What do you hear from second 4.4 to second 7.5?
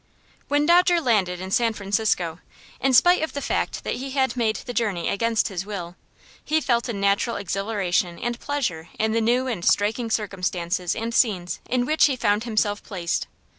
the journey against his will, he felt a natural